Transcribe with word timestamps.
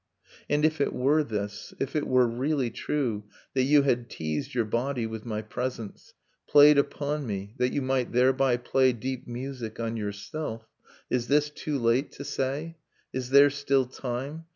And, 0.49 0.65
if 0.65 0.81
it 0.81 0.93
were 0.93 1.23
this, 1.23 1.75
if 1.77 1.95
it 1.95 2.07
were 2.07 2.25
really 2.27 2.71
true 2.71 3.25
That 3.53 3.61
you 3.61 3.83
had 3.83 4.09
teased 4.09 4.55
your 4.55 4.65
body 4.65 5.05
with 5.05 5.27
my 5.27 5.43
presence, 5.43 6.15
Played 6.49 6.79
upon 6.79 7.27
me, 7.27 7.53
that 7.59 7.71
you 7.71 7.83
might 7.83 8.11
thereby 8.11 8.57
play 8.57 8.93
Deep 8.93 9.27
music 9.27 9.79
on 9.79 9.97
yourself.. 9.97 10.65
.is 11.11 11.27
this 11.27 11.51
too 11.51 11.77
late 11.77 12.11
to 12.13 12.23
say? 12.23 12.77
Is 13.13 13.29
there 13.29 13.51
still 13.51 13.85
time? 13.85 14.45